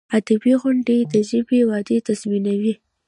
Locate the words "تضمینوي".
2.07-2.73